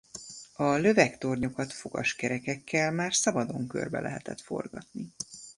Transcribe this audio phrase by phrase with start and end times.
[0.53, 5.13] A lövegtornyokat fogaskerekekkel már szabadon körbe lehetett forgatni.